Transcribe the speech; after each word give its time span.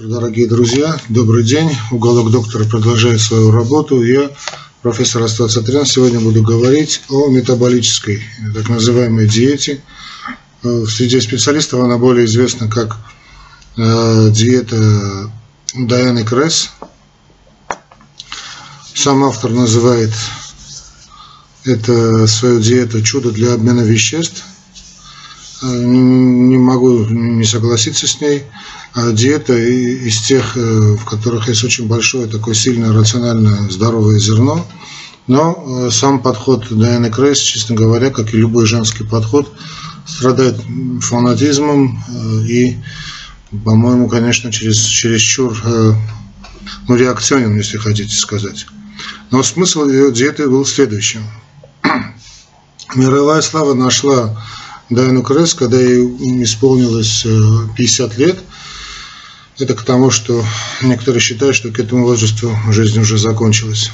Дорогие 0.00 0.48
друзья, 0.48 0.98
добрый 1.10 1.44
день. 1.44 1.70
Уголок 1.90 2.30
доктора 2.30 2.64
продолжает 2.64 3.20
свою 3.20 3.50
работу. 3.50 4.02
Я, 4.02 4.30
профессор 4.80 5.22
Астат 5.22 5.50
Сатрян, 5.50 5.84
сегодня 5.84 6.18
буду 6.18 6.42
говорить 6.42 7.02
о 7.10 7.28
метаболической, 7.28 8.22
так 8.54 8.70
называемой 8.70 9.28
диете. 9.28 9.82
Э, 10.62 10.86
среди 10.88 11.20
специалистов 11.20 11.80
она 11.80 11.98
более 11.98 12.24
известна 12.24 12.70
как 12.70 12.96
э, 13.76 14.30
диета 14.30 15.30
Дайаны 15.74 16.24
Кресс. 16.24 16.70
Сам 18.94 19.22
автор 19.24 19.50
называет 19.50 20.14
это 21.64 22.26
свою 22.28 22.60
диету 22.60 23.02
чудо 23.02 23.30
для 23.30 23.52
обмена 23.52 23.82
веществ. 23.82 24.42
Э, 25.62 25.66
не 25.66 26.58
могу 26.58 27.04
не 27.04 27.44
согласиться 27.44 28.06
с 28.06 28.20
ней. 28.20 28.42
А 28.94 29.12
диета 29.12 29.56
из 29.56 30.20
тех, 30.20 30.56
э, 30.56 30.96
в 30.96 31.04
которых 31.04 31.48
есть 31.48 31.62
очень 31.62 31.86
большое 31.86 32.26
такое 32.26 32.54
сильное 32.54 32.92
рациональное 32.92 33.70
здоровое 33.70 34.18
зерно. 34.18 34.66
Но 35.28 35.86
э, 35.86 35.90
сам 35.92 36.20
подход 36.20 36.66
Дайаны 36.68 37.10
Крейс, 37.10 37.38
честно 37.38 37.76
говоря, 37.76 38.10
как 38.10 38.34
и 38.34 38.38
любой 38.38 38.66
женский 38.66 39.04
подход, 39.04 39.52
страдает 40.04 40.60
фанатизмом 41.00 42.02
и, 42.48 42.76
по-моему, 43.64 44.08
конечно, 44.08 44.50
через, 44.50 44.78
чересчур 44.78 45.56
ну, 46.88 46.96
реакционен, 46.96 47.56
если 47.56 47.78
хотите 47.78 48.16
сказать. 48.16 48.66
Но 49.30 49.44
смысл 49.44 49.88
ее 49.88 50.10
диеты 50.10 50.48
был 50.48 50.66
следующим. 50.66 51.22
Мировая 52.96 53.42
слава 53.42 53.74
нашла 53.74 54.36
Дайну 54.94 55.22
Кресс, 55.22 55.54
когда 55.54 55.80
ей 55.80 56.42
исполнилось 56.42 57.26
50 57.76 58.18
лет. 58.18 58.38
Это 59.58 59.74
к 59.74 59.82
тому, 59.82 60.10
что 60.10 60.44
некоторые 60.82 61.20
считают, 61.20 61.54
что 61.54 61.70
к 61.70 61.78
этому 61.78 62.04
возрасту 62.04 62.50
жизнь 62.70 62.98
уже 63.00 63.18
закончилась. 63.18 63.90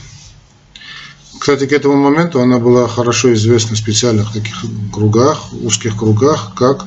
Кстати, 1.39 1.67
к 1.67 1.73
этому 1.73 1.97
моменту 1.97 2.41
она 2.41 2.59
была 2.59 2.89
хорошо 2.89 3.33
известна 3.35 3.77
в 3.77 3.79
специальных 3.79 4.33
таких 4.33 4.65
кругах, 4.93 5.53
узких 5.53 5.97
кругах, 5.97 6.53
как 6.57 6.85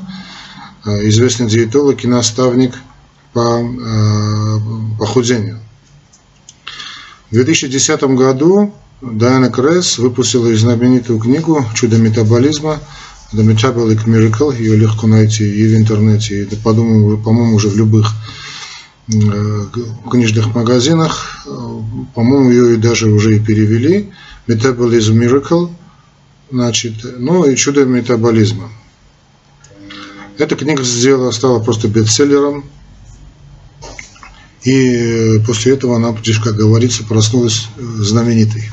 э, 0.85 1.07
известный 1.09 1.47
диетолог 1.47 2.03
и 2.03 2.07
наставник 2.07 2.75
по 3.33 3.61
э, 3.61 4.59
похудению. 4.99 5.59
В 7.29 7.33
2010 7.33 8.03
году 8.03 8.73
Дайана 9.01 9.49
Кресс 9.49 9.97
выпустила 9.97 10.53
знаменитую 10.55 11.19
книгу 11.19 11.65
«Чудо 11.73 11.97
метаболизма», 11.97 12.79
The 13.33 13.43
Metabolic 13.43 14.05
Miracle, 14.05 14.57
ее 14.57 14.75
легко 14.75 15.07
найти 15.07 15.45
и 15.45 15.65
в 15.67 15.77
интернете, 15.77 16.43
и, 16.43 16.55
по-моему, 16.55 17.55
уже 17.55 17.69
в 17.69 17.77
любых 17.77 18.11
э, 19.07 19.65
книжных 20.11 20.53
магазинах. 20.53 21.45
По-моему, 22.13 22.51
ее 22.51 22.73
и 22.73 22.77
даже 22.77 23.09
уже 23.09 23.37
и 23.37 23.39
перевели. 23.39 24.11
Metabolism 24.47 25.13
Miracle, 25.13 25.71
значит, 26.51 26.93
ну 27.19 27.45
и 27.45 27.55
чудо 27.55 27.85
метаболизма. 27.85 28.69
Эта 30.37 30.55
книга 30.55 30.83
сделала, 30.83 31.31
стала 31.31 31.59
просто 31.59 31.87
бестселлером. 31.87 32.65
И 34.63 35.41
после 35.47 35.73
этого 35.73 35.95
она, 35.95 36.13
как 36.43 36.55
говорится, 36.55 37.05
проснулась 37.05 37.67
э, 37.77 37.81
знаменитой. 37.81 38.69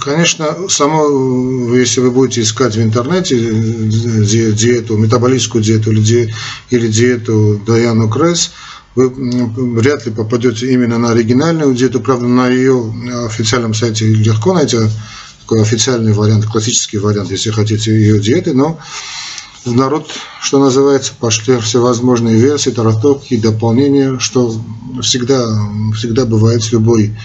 Конечно, 0.00 0.68
само, 0.68 1.74
если 1.76 2.00
вы 2.00 2.10
будете 2.10 2.40
искать 2.40 2.76
в 2.76 2.82
интернете 2.82 3.36
диету, 3.36 4.96
метаболическую 4.96 5.62
диету 5.62 5.92
или, 5.92 6.00
ди, 6.00 6.34
или 6.70 6.88
диету 6.88 7.60
Даяну 7.66 8.08
Кресс, 8.08 8.52
вы 8.94 9.10
вряд 9.10 10.06
ли 10.06 10.12
попадете 10.12 10.72
именно 10.72 10.98
на 10.98 11.10
оригинальную 11.10 11.74
диету. 11.74 12.00
Правда, 12.00 12.26
на 12.26 12.48
ее 12.48 12.92
официальном 13.26 13.74
сайте 13.74 14.06
легко 14.06 14.54
найти 14.54 14.78
такой 15.42 15.60
официальный 15.60 16.14
вариант, 16.14 16.46
классический 16.46 16.98
вариант, 16.98 17.30
если 17.30 17.50
хотите 17.50 17.92
ее 17.92 18.18
диеты, 18.18 18.54
но 18.54 18.80
в 19.66 19.72
народ, 19.72 20.10
что 20.40 20.58
называется, 20.58 21.12
пошли 21.18 21.58
всевозможные 21.58 22.36
версии, 22.36 22.70
таратовки 22.70 23.34
и 23.34 23.40
дополнения, 23.40 24.18
что 24.18 24.54
всегда, 25.02 25.46
всегда 25.94 26.24
бывает 26.24 26.62
с 26.62 26.72
любой 26.72 27.16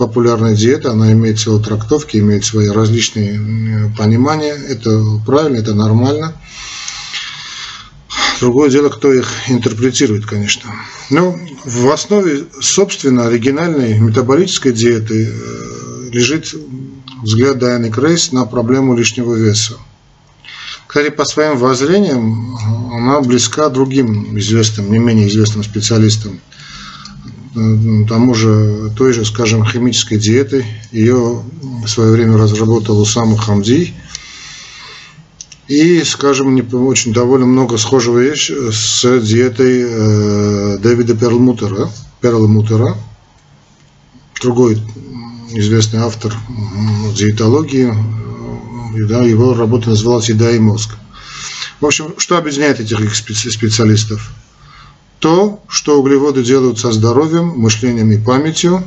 популярная 0.00 0.56
диета, 0.56 0.92
она 0.92 1.12
имеет 1.12 1.38
свои 1.38 1.62
трактовки, 1.62 2.16
имеет 2.16 2.42
свои 2.42 2.68
различные 2.68 3.92
понимания. 3.98 4.54
Это 4.54 4.98
правильно, 5.26 5.58
это 5.58 5.74
нормально. 5.74 6.32
Другое 8.40 8.70
дело, 8.70 8.88
кто 8.88 9.12
их 9.12 9.28
интерпретирует, 9.48 10.24
конечно. 10.24 10.70
Но 11.10 11.38
в 11.66 11.90
основе, 11.90 12.46
собственно, 12.62 13.26
оригинальной 13.26 13.98
метаболической 13.98 14.72
диеты 14.72 15.28
э, 15.28 16.08
лежит 16.10 16.54
взгляд 17.22 17.58
Дайаны 17.58 17.90
Крейс 17.90 18.32
на 18.32 18.46
проблему 18.46 18.96
лишнего 18.96 19.34
веса. 19.34 19.74
Кстати, 20.86 21.10
по 21.10 21.26
своим 21.26 21.58
воззрениям 21.58 22.56
она 22.90 23.20
близка 23.20 23.68
другим 23.68 24.38
известным, 24.38 24.90
не 24.90 24.98
менее 24.98 25.28
известным 25.28 25.62
специалистам 25.62 26.40
тому 27.54 28.34
же, 28.34 28.92
той 28.96 29.12
же, 29.12 29.24
скажем, 29.24 29.64
химической 29.64 30.18
диеты. 30.18 30.64
Ее 30.92 31.42
в 31.84 31.88
свое 31.88 32.12
время 32.12 32.36
разработал 32.36 33.00
Усама 33.00 33.36
Хамди. 33.36 33.94
И, 35.68 36.02
скажем, 36.02 36.54
не 36.54 36.62
очень 36.62 37.12
довольно 37.12 37.46
много 37.46 37.76
схожего 37.76 38.18
есть 38.18 38.50
с 38.50 39.20
диетой 39.20 39.84
э, 39.86 40.78
Дэвида 40.78 41.16
Перлмутера, 41.16 41.88
Перлмутера, 42.20 42.96
другой 44.42 44.82
известный 45.52 46.00
автор 46.00 46.34
диетологии, 47.14 47.94
да, 49.06 49.22
его 49.22 49.54
работа 49.54 49.90
называлась 49.90 50.28
«Еда 50.28 50.50
и 50.50 50.58
мозг». 50.58 50.96
В 51.80 51.86
общем, 51.86 52.14
что 52.18 52.36
объединяет 52.36 52.80
этих 52.80 53.14
специалистов? 53.14 54.32
То, 55.20 55.62
что 55.68 56.00
углеводы 56.00 56.42
делают 56.42 56.78
со 56.78 56.90
здоровьем, 56.92 57.48
мышлением 57.48 58.10
и 58.10 58.18
памятью, 58.18 58.82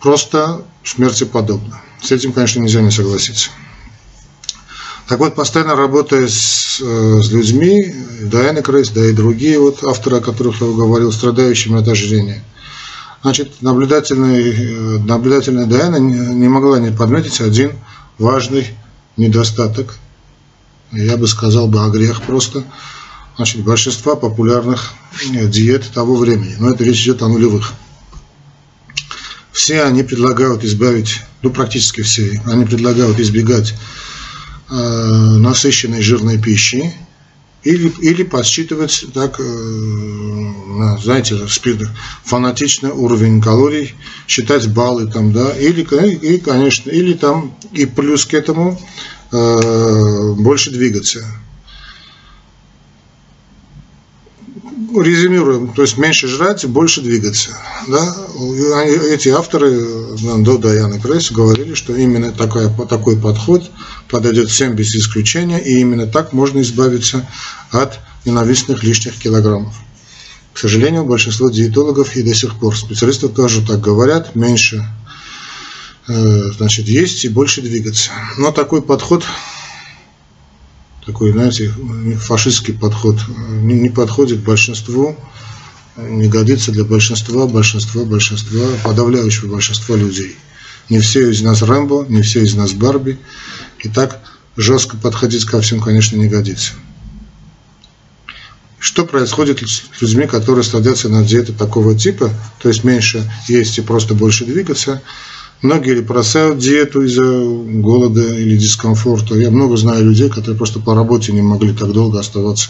просто 0.00 0.64
смерти 0.84 1.24
подобно. 1.24 1.82
С 2.00 2.12
этим, 2.12 2.32
конечно, 2.32 2.60
нельзя 2.60 2.80
не 2.80 2.90
согласиться. 2.90 3.50
Так 5.08 5.18
вот, 5.18 5.34
постоянно 5.34 5.74
работая 5.74 6.28
с, 6.28 6.80
э, 6.80 7.20
с 7.20 7.30
людьми, 7.30 7.94
Дайана 8.22 8.62
Крейс, 8.62 8.90
да 8.90 9.04
и 9.04 9.12
другие 9.12 9.58
вот 9.58 9.82
авторы, 9.84 10.18
о 10.18 10.20
которых 10.20 10.60
я 10.60 10.68
говорил, 10.68 11.12
страдающими 11.12 11.80
от 11.80 11.88
ожирения, 11.88 12.42
значит, 13.22 13.60
наблюдательная, 13.60 14.40
э, 14.40 14.98
наблюдательная 15.00 15.66
Дайана 15.66 15.96
не 15.96 16.48
могла 16.48 16.78
не 16.78 16.90
подметить 16.90 17.40
один 17.40 17.72
важный 18.18 18.68
недостаток, 19.16 19.96
я 20.92 21.16
бы 21.16 21.26
сказал 21.26 21.66
бы, 21.66 21.84
а 21.84 21.88
грех 21.88 22.22
просто– 22.22 22.62
значит, 23.36 23.62
большинства 23.62 24.16
популярных 24.16 24.94
диет 25.30 25.90
того 25.92 26.16
времени. 26.16 26.56
Но 26.58 26.70
это 26.70 26.84
речь 26.84 27.02
идет 27.02 27.22
о 27.22 27.28
нулевых. 27.28 27.74
Все 29.52 29.82
они 29.84 30.02
предлагают 30.02 30.64
избавить, 30.64 31.20
ну 31.42 31.50
практически 31.50 32.02
все, 32.02 32.42
они 32.46 32.64
предлагают 32.64 33.20
избегать 33.20 33.74
э, 34.68 34.74
насыщенной 34.74 36.02
жирной 36.02 36.38
пищи 36.38 36.92
или, 37.62 37.88
или 38.00 38.24
подсчитывать 38.24 39.06
так, 39.14 39.38
э, 39.38 40.98
знаете, 41.00 41.38
фанатичный 42.24 42.90
уровень 42.90 43.40
калорий, 43.40 43.94
считать 44.26 44.68
баллы 44.68 45.06
там, 45.06 45.32
да, 45.32 45.50
или, 45.56 45.82
и, 46.16 46.38
конечно, 46.38 46.90
или 46.90 47.14
там, 47.14 47.56
и 47.72 47.86
плюс 47.86 48.26
к 48.26 48.34
этому 48.34 48.80
э, 49.30 50.32
больше 50.36 50.72
двигаться. 50.72 51.24
Резюмируем, 55.02 55.72
то 55.72 55.82
есть 55.82 55.98
меньше 55.98 56.28
жрать, 56.28 56.64
больше 56.66 57.00
двигаться. 57.00 57.56
Да? 57.88 58.16
Эти 59.10 59.28
авторы 59.28 59.80
до 60.38 60.58
Даяны 60.58 61.00
Крейс 61.00 61.30
говорили, 61.30 61.74
что 61.74 61.94
именно 61.94 62.32
такой, 62.32 62.68
такой 62.88 63.18
подход 63.18 63.70
подойдет 64.08 64.50
всем 64.50 64.74
без 64.74 64.94
исключения, 64.94 65.58
и 65.58 65.78
именно 65.80 66.06
так 66.06 66.32
можно 66.32 66.60
избавиться 66.60 67.28
от 67.70 67.98
ненавистных 68.24 68.82
лишних 68.82 69.18
килограммов. 69.18 69.74
К 70.52 70.58
сожалению, 70.58 71.04
большинство 71.04 71.50
диетологов 71.50 72.14
и 72.16 72.22
до 72.22 72.34
сих 72.34 72.58
пор 72.58 72.76
специалистов 72.76 73.34
тоже 73.34 73.66
так 73.66 73.80
говорят, 73.80 74.36
меньше 74.36 74.86
э, 76.06 76.50
значит, 76.56 76.86
есть 76.86 77.24
и 77.24 77.28
больше 77.28 77.60
двигаться. 77.60 78.12
Но 78.38 78.52
такой 78.52 78.80
подход 78.80 79.24
такой, 81.06 81.32
знаете, 81.32 81.72
фашистский 82.18 82.74
подход 82.74 83.18
не, 83.28 83.74
не 83.74 83.90
подходит 83.90 84.40
большинству, 84.40 85.16
не 85.96 86.28
годится 86.28 86.72
для 86.72 86.84
большинства, 86.84 87.46
большинства, 87.46 88.04
большинства, 88.04 88.66
подавляющего 88.82 89.52
большинства 89.52 89.96
людей. 89.96 90.36
Не 90.90 91.00
все 91.00 91.30
из 91.30 91.42
нас 91.42 91.62
Рэмбо, 91.62 92.06
не 92.08 92.22
все 92.22 92.42
из 92.42 92.54
нас 92.54 92.72
Барби. 92.72 93.18
И 93.80 93.88
так 93.88 94.20
жестко 94.56 94.96
подходить 94.96 95.44
ко 95.44 95.60
всем, 95.60 95.80
конечно, 95.80 96.16
не 96.16 96.28
годится. 96.28 96.72
Что 98.78 99.06
происходит 99.06 99.60
с 99.60 100.02
людьми, 100.02 100.26
которые 100.26 100.62
садятся 100.62 101.08
на 101.08 101.24
диету 101.24 101.54
такого 101.54 101.94
типа, 101.94 102.30
то 102.60 102.68
есть 102.68 102.84
меньше 102.84 103.30
есть 103.48 103.78
и 103.78 103.82
просто 103.82 104.14
больше 104.14 104.44
двигаться? 104.44 105.00
Многие 105.64 105.92
или 105.92 106.00
бросают 106.02 106.58
диету 106.58 107.00
из-за 107.04 107.24
голода 107.80 108.20
или 108.20 108.54
дискомфорта. 108.54 109.34
Я 109.34 109.50
много 109.50 109.78
знаю 109.78 110.04
людей, 110.04 110.28
которые 110.28 110.58
просто 110.58 110.78
по 110.78 110.94
работе 110.94 111.32
не 111.32 111.40
могли 111.40 111.72
так 111.72 111.90
долго 111.90 112.20
оставаться 112.20 112.68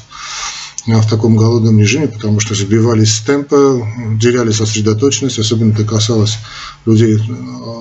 в 0.87 1.11
таком 1.11 1.35
голодном 1.35 1.81
режиме, 1.81 2.07
потому 2.07 2.39
что 2.39 2.55
сбивались 2.55 3.15
с 3.17 3.21
темпа, 3.23 3.85
теряли 4.23 4.53
сосредоточенность, 4.53 5.41
особенно 5.41 5.73
это 5.73 5.85
касалось 5.85 6.39
людей 6.87 7.19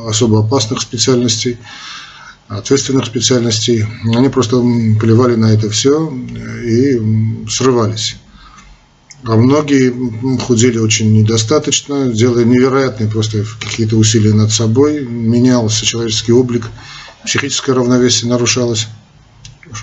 особо 0.08 0.40
опасных 0.40 0.82
специальностей, 0.82 1.60
ответственных 2.48 3.06
специальностей. 3.06 3.86
Они 4.16 4.30
просто 4.30 4.64
плевали 5.00 5.36
на 5.36 5.54
это 5.54 5.70
все 5.70 6.12
и 6.66 7.00
срывались. 7.48 8.16
А 9.26 9.38
многие 9.38 9.94
худели 10.40 10.78
очень 10.78 11.14
недостаточно, 11.14 12.12
делая 12.12 12.44
невероятные 12.44 13.10
просто 13.10 13.46
какие-то 13.62 13.96
усилия 13.96 14.34
над 14.34 14.52
собой, 14.52 15.06
менялся 15.06 15.86
человеческий 15.86 16.34
облик, 16.34 16.68
психическое 17.24 17.74
равновесие 17.74 18.30
нарушалось. 18.30 18.88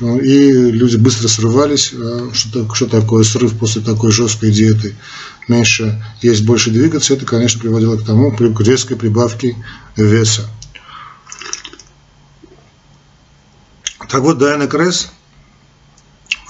И 0.03 0.53
люди 0.53 0.97
быстро 0.97 1.27
срывались. 1.27 1.93
А 1.95 2.31
что, 2.35 2.73
что 2.75 2.87
такое 2.87 3.25
срыв 3.25 3.59
после 3.59 3.81
такой 3.83 4.13
жесткой 4.13 4.53
диеты? 4.53 4.95
Меньше 5.49 6.05
есть, 6.21 6.45
больше 6.45 6.71
двигаться. 6.71 7.15
Это, 7.15 7.25
конечно, 7.25 7.61
приводило 7.61 7.97
к 7.97 8.05
тому, 8.05 8.31
к 8.31 8.61
резкой 8.61 8.97
прибавке 8.97 9.57
веса. 9.97 10.49
Так 14.09 14.21
вот, 14.21 14.39
Дайана 14.39 14.67
Кресс 14.67 15.11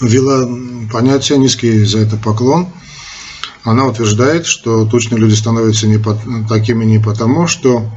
ввела 0.01 0.49
понятие 0.93 1.39
«низкий 1.39 1.85
за 1.85 2.01
это 2.01 2.17
поклон». 2.17 2.69
Она 3.63 3.87
утверждает, 3.87 4.47
что 4.47 4.87
точно 4.87 5.17
люди 5.17 5.35
становятся 5.35 5.87
не 5.87 5.99
по, 5.99 6.19
такими 6.49 6.85
не 6.85 6.99
потому, 6.99 7.47
что, 7.47 7.91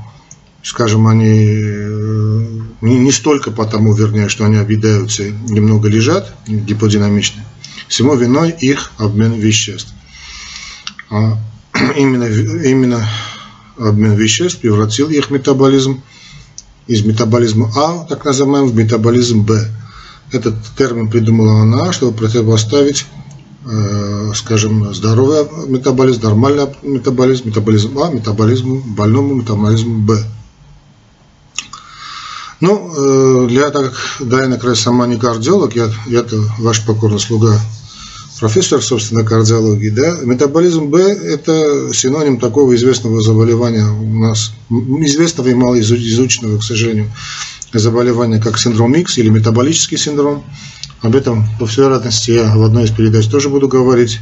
скажем, 0.61 1.07
они 1.07 1.39
э, 1.39 2.47
не, 2.81 2.99
не 2.99 3.11
столько 3.11 3.49
потому, 3.49 3.93
вернее, 3.93 4.27
что 4.27 4.45
они 4.45 4.57
объедаются 4.57 5.23
немного 5.23 5.87
лежат, 5.87 6.35
гиподинамичны, 6.47 7.43
всему 7.87 8.15
виной 8.15 8.51
их 8.51 8.91
обмен 8.97 9.33
веществ. 9.33 9.93
А 11.09 11.37
именно, 11.95 12.25
именно 12.25 13.07
обмен 13.77 14.15
веществ 14.15 14.59
превратил 14.59 15.09
их 15.09 15.29
метаболизм 15.29 16.01
из 16.87 17.05
метаболизма 17.05 17.71
А, 17.75 18.05
так 18.05 18.25
называемый, 18.25 18.71
в 18.71 18.75
метаболизм 18.75 19.45
Б. 19.45 19.65
Этот 20.33 20.55
термин 20.75 21.09
придумала 21.09 21.61
она, 21.61 21.93
чтобы 21.93 22.17
противопоставить, 22.17 23.05
э, 23.65 24.31
скажем, 24.35 24.93
здоровый 24.93 25.45
метаболизм, 25.67 26.23
нормальный 26.23 26.67
метаболизм, 26.81 27.49
метаболизм 27.49 27.99
А, 27.99 28.09
метаболизму, 28.09 28.81
больному 28.81 29.35
метаболизму 29.35 29.99
Б. 29.99 30.23
Ну, 32.61 33.45
э, 33.45 33.47
для 33.47 33.69
так 33.69 33.91
как 33.91 34.27
Дайна 34.27 34.57
Край 34.57 34.75
сама 34.75 35.05
не 35.05 35.17
кардиолог, 35.17 35.75
я, 35.75 35.91
я-то 36.07 36.41
ваш 36.57 36.83
покорный 36.83 37.19
слуга 37.19 37.59
профессор, 38.39 38.81
собственно, 38.81 39.23
кардиологии, 39.23 39.89
да, 39.89 40.17
метаболизм 40.23 40.87
Б– 40.87 40.99
это 40.99 41.93
синоним 41.93 42.39
такого 42.39 42.75
известного 42.75 43.21
заболевания 43.21 43.85
у 43.85 44.19
нас, 44.19 44.51
известного 44.69 45.47
и 45.47 45.53
мало 45.53 45.79
изученного, 45.79 46.57
к 46.57 46.63
сожалению, 46.63 47.09
заболевания, 47.79 48.39
как 48.39 48.59
синдром 48.59 48.93
X 48.93 49.17
или 49.17 49.29
метаболический 49.29 49.97
синдром. 49.97 50.43
Об 51.01 51.15
этом, 51.15 51.45
по 51.59 51.65
всей 51.65 51.81
вероятности, 51.81 52.31
я 52.31 52.55
в 52.55 52.63
одной 52.63 52.85
из 52.85 52.91
передач 52.91 53.27
тоже 53.27 53.49
буду 53.49 53.67
говорить. 53.67 54.19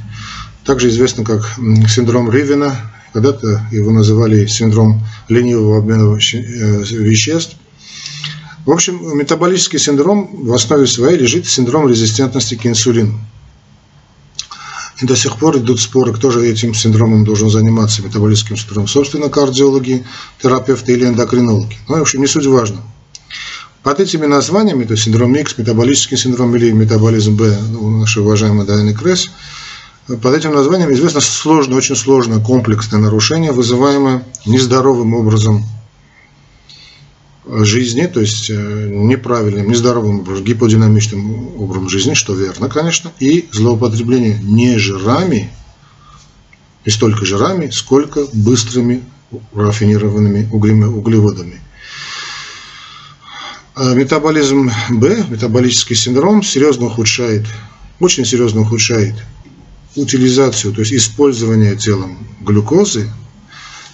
Также 0.65 0.89
известно 0.89 1.24
как 1.24 1.57
синдром 1.88 2.31
Ривена, 2.31 2.75
когда-то 3.13 3.68
его 3.71 3.92
называли 3.92 4.45
синдром 4.45 5.03
ленивого 5.27 5.80
обмена 5.80 6.15
э, 6.15 6.18
веществ. 6.18 7.56
В 8.65 8.71
общем, 8.71 9.18
метаболический 9.18 9.80
синдром 9.80 10.30
в 10.45 10.53
основе 10.53 10.86
своей 10.86 11.18
лежит 11.18 11.48
синдром 11.48 11.89
резистентности 11.89 12.56
к 12.56 12.65
инсулину. 12.65 13.19
И 15.01 15.06
до 15.06 15.15
сих 15.15 15.38
пор 15.38 15.57
идут 15.57 15.81
споры, 15.81 16.13
кто 16.13 16.30
же 16.30 16.48
этим 16.48 16.75
синдромом 16.75 17.25
должен 17.25 17.50
заниматься, 17.50 18.03
метаболическим 18.03 18.56
синдромом. 18.56 18.88
Собственно, 18.88 19.30
кардиологи, 19.30 20.06
терапевты 20.39 20.94
или 20.94 21.07
эндокринологи. 21.07 21.75
Ну, 21.89 21.98
в 21.98 22.01
общем, 22.01 22.21
не 22.21 22.27
суть 22.27 22.45
важно. 22.45 22.81
Под 23.83 24.00
этими 24.00 24.28
названиями, 24.28 24.83
то 24.83 24.94
есть 24.94 25.06
синдром 25.06 25.33
X, 25.36 25.57
метаболический 25.57 26.18
синдром 26.18 26.56
или 26.56 26.72
метаболизм 26.72 27.36
Б, 27.36 27.57
ну, 27.72 28.00
наши 28.00 28.22
уважаемые 28.22 28.66
Дайны 28.66 28.94
Кресс, 28.94 29.31
под 30.07 30.36
этим 30.36 30.54
названием 30.54 30.92
известно 30.94 31.22
сложное, 31.22 31.78
очень 31.78 31.95
сложное 31.95 32.39
комплексное 32.39 33.00
нарушение, 33.00 33.51
вызываемое 33.51 34.24
нездоровым 34.45 35.16
образом 35.16 35.63
жизни, 37.45 38.06
то 38.06 38.19
есть 38.19 38.50
э, 38.50 38.89
неправильным, 38.89 39.69
нездоровым 39.69 40.19
образом, 40.19 40.44
гиподинамичным 40.44 41.60
образом 41.60 41.89
жизни, 41.89 42.13
что 42.13 42.34
верно, 42.34 42.69
конечно, 42.69 43.12
и 43.19 43.50
злоупотребление 43.51 44.39
не 44.44 44.77
жирами, 44.77 45.51
не 46.86 46.92
столько 46.92 47.25
жирами, 47.25 47.69
сколько 47.69 48.25
быстрыми 48.34 49.04
рафинированными 49.54 50.50
углеводами. 50.51 51.62
А 53.73 53.94
метаболизм 53.94 54.69
Б, 54.89 55.25
метаболический 55.29 55.95
синдром, 55.95 56.44
серьезно 56.44 56.88
ухудшает, 56.88 57.45
очень 58.01 58.25
серьезно 58.25 58.62
ухудшает 58.62 59.15
утилизацию, 59.95 60.73
то 60.73 60.81
есть 60.81 60.94
использование 60.94 61.77
телом 61.77 62.18
глюкозы, 62.41 63.09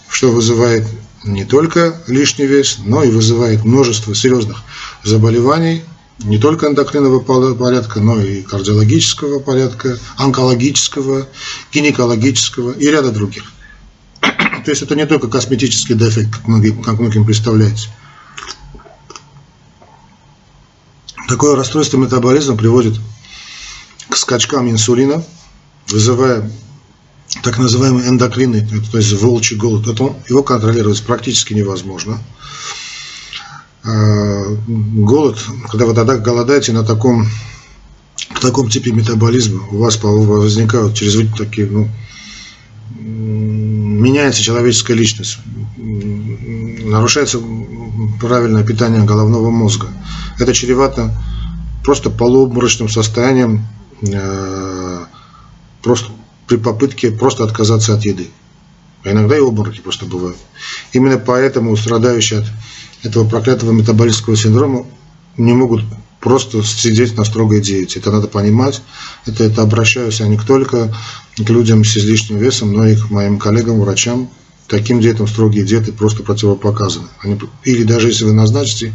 что 0.10 0.32
вызывает 0.32 0.84
не 1.24 1.46
только 1.46 2.02
лишний 2.08 2.48
вес, 2.48 2.78
но 2.86 3.04
и 3.04 3.12
вызывает 3.12 3.66
множество 3.66 4.16
серьезных 4.16 4.64
заболеваний, 5.04 5.84
не 6.24 6.40
только 6.40 6.68
эндокринного 6.68 7.20
порядка, 7.20 8.00
но 8.00 8.20
и 8.20 8.42
кардиологического 8.42 9.40
порядка, 9.40 10.00
онкологического, 10.18 11.28
гинекологического 11.72 12.72
и 12.72 12.88
ряда 12.88 13.12
других. 13.12 13.52
То 14.22 14.72
есть 14.72 14.82
это 14.82 14.96
не 14.96 15.06
только 15.06 15.28
косметический 15.28 15.94
дефект, 15.94 16.32
как 16.32 16.48
многим, 16.48 16.82
как 16.82 17.00
многим 17.00 17.26
представляется. 17.26 17.90
Такое 21.28 21.56
расстройство 21.56 21.98
метаболизма 21.98 22.56
приводит 22.56 23.00
к 24.10 24.16
скачкам 24.16 24.70
инсулина, 24.70 25.24
вызывая 25.88 26.50
так 27.44 27.58
называемый 27.58 28.08
эндокринный, 28.08 28.66
то 28.92 28.98
есть 28.98 29.12
волчий 29.14 29.58
голод, 29.58 29.88
это, 29.88 30.16
его 30.30 30.44
контролировать 30.44 31.04
практически 31.04 31.54
невозможно. 31.54 32.20
А, 33.84 34.44
голод, 34.68 35.38
когда 35.70 35.86
вы 35.86 35.94
тогда 35.94 36.18
голодаете 36.18 36.72
на 36.72 36.84
таком, 36.84 37.28
в 38.30 38.40
таком 38.40 38.70
типе 38.70 38.92
метаболизма, 38.92 39.68
у 39.72 39.78
вас 39.80 40.02
возникают 40.02 40.96
чрезвычайно 40.96 41.38
такие, 41.38 41.68
ну, 41.68 41.90
меняется 43.00 44.42
человеческая 44.42 44.94
личность, 44.94 45.40
нарушается 45.78 47.40
правильное 48.20 48.64
питание 48.64 49.04
головного 49.04 49.50
мозга. 49.50 49.88
Это 50.40 50.54
чревато 50.54 51.12
просто 51.84 52.10
полуобморочным 52.10 52.90
состоянием, 52.90 53.66
э, 54.02 55.06
просто 55.82 56.12
при 56.48 56.58
попытке 56.58 57.12
просто 57.12 57.44
отказаться 57.44 57.94
от 57.94 58.06
еды. 58.06 58.28
А 59.04 59.12
иногда 59.12 59.38
и 59.38 59.42
обмороки 59.42 59.80
просто 59.80 60.06
бывают. 60.06 60.38
Именно 60.92 61.18
поэтому 61.18 61.76
страдающие 61.78 62.40
от 62.40 62.46
этого 63.04 63.28
проклятого 63.28 63.72
метаболического 63.72 64.36
синдрома 64.36 64.86
не 65.38 65.54
могут 65.54 65.84
просто 66.20 66.64
сидеть 66.64 67.16
на 67.16 67.24
строгой 67.24 67.62
диете. 67.62 68.00
Это 68.00 68.12
надо 68.12 68.28
понимать. 68.28 68.82
Это, 69.26 69.44
это 69.44 69.62
обращаюсь 69.62 70.20
я 70.20 70.28
не 70.28 70.38
только 70.38 70.94
к 71.38 71.50
людям 71.50 71.84
с 71.84 71.96
излишним 71.98 72.38
весом, 72.38 72.74
но 72.74 72.88
и 72.88 72.96
к 72.96 73.10
моим 73.10 73.38
коллегам, 73.38 73.80
врачам. 73.80 74.30
Таким 74.68 75.00
диетам 75.00 75.28
строгие 75.28 75.64
диеты 75.64 75.94
просто 75.94 76.24
противопоказаны. 76.24 77.08
Они, 77.20 77.40
или 77.64 77.84
даже 77.84 78.10
если 78.10 78.26
вы 78.26 78.34
назначите, 78.34 78.94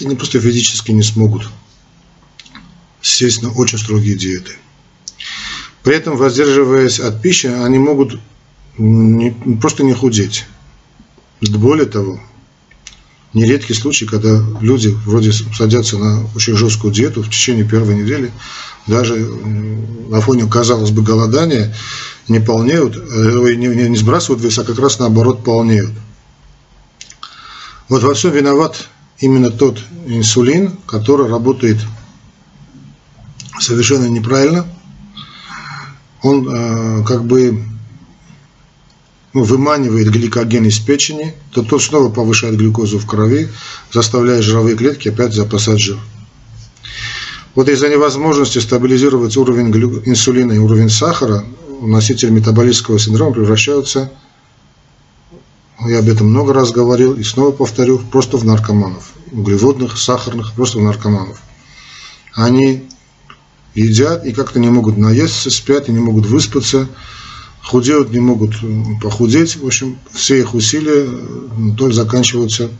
они 0.00 0.16
просто 0.16 0.40
физически 0.40 0.90
не 0.90 1.02
смогут 1.02 1.48
сесть 3.00 3.42
на 3.42 3.50
очень 3.50 3.78
строгие 3.78 4.16
диеты. 4.16 4.52
При 5.82 5.94
этом, 5.94 6.16
воздерживаясь 6.16 6.98
от 6.98 7.22
пищи, 7.22 7.46
они 7.46 7.78
могут 7.78 8.18
не, 8.76 9.30
просто 9.60 9.84
не 9.84 9.94
худеть. 9.94 10.44
Более 11.40 11.86
того, 11.86 12.20
нередкий 13.32 13.74
случай, 13.74 14.06
когда 14.06 14.42
люди 14.60 14.88
вроде 15.04 15.32
садятся 15.32 15.98
на 15.98 16.26
очень 16.34 16.56
жесткую 16.56 16.92
диету 16.92 17.22
в 17.22 17.28
течение 17.28 17.64
первой 17.64 17.94
недели, 17.94 18.32
даже 18.88 19.14
на 19.14 20.20
фоне, 20.20 20.46
казалось 20.46 20.90
бы, 20.90 21.02
голодания, 21.02 21.74
не 22.28 22.40
полнеют, 22.40 22.96
э, 22.96 23.54
не, 23.54 23.68
не, 23.68 23.96
сбрасывают 23.96 24.42
вес, 24.42 24.58
а 24.58 24.64
как 24.64 24.78
раз 24.78 24.98
наоборот 24.98 25.44
полнеют. 25.44 25.90
Вот 27.88 28.02
во 28.02 28.14
всем 28.14 28.32
виноват 28.32 28.88
именно 29.18 29.50
тот 29.50 29.78
инсулин, 30.06 30.76
который 30.86 31.28
работает 31.28 31.78
совершенно 33.60 34.06
неправильно. 34.06 34.66
Он 36.22 36.48
э, 36.48 37.04
как 37.04 37.24
бы 37.24 37.62
ну, 39.32 39.44
выманивает 39.44 40.08
гликоген 40.08 40.64
из 40.64 40.78
печени, 40.78 41.34
то 41.52 41.62
тот 41.62 41.82
снова 41.82 42.10
повышает 42.10 42.56
глюкозу 42.56 42.98
в 42.98 43.06
крови, 43.06 43.48
заставляя 43.92 44.42
жировые 44.42 44.76
клетки 44.76 45.08
опять 45.08 45.34
запасать 45.34 45.78
жир. 45.78 45.98
Вот 47.54 47.68
из-за 47.68 47.88
невозможности 47.88 48.58
стабилизировать 48.58 49.36
уровень 49.36 49.70
инсулина 50.06 50.52
и 50.52 50.58
уровень 50.58 50.90
сахара, 50.90 51.44
носители 51.80 52.30
метаболического 52.30 52.98
синдрома 52.98 53.32
превращаются, 53.32 54.12
я 55.80 55.98
об 55.98 56.08
этом 56.08 56.28
много 56.28 56.52
раз 56.52 56.72
говорил 56.72 57.14
и 57.14 57.22
снова 57.22 57.52
повторю, 57.52 57.98
просто 57.98 58.38
в 58.38 58.44
наркоманов. 58.44 59.12
Углеводных, 59.30 59.98
сахарных, 59.98 60.52
просто 60.54 60.78
в 60.78 60.82
наркоманов. 60.82 61.40
Они 62.34 62.88
едят 63.74 64.24
и 64.24 64.32
как-то 64.32 64.58
не 64.58 64.70
могут 64.70 64.96
наесться, 64.96 65.50
спят 65.50 65.88
и 65.88 65.92
не 65.92 66.00
могут 66.00 66.26
выспаться, 66.26 66.88
худеют, 67.62 68.10
не 68.10 68.20
могут 68.20 68.54
похудеть. 69.02 69.56
В 69.56 69.66
общем, 69.66 69.98
все 70.12 70.38
их 70.38 70.54
усилия 70.54 71.06
только 71.76 71.94
заканчиваются 71.94 72.70